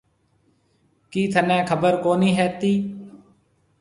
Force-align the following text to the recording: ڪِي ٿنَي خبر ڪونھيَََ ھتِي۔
ڪِي 1.11 1.21
ٿنَي 1.33 1.57
خبر 1.69 1.93
ڪونھيَََ 2.03 2.31
ھتِي۔ 2.39 2.73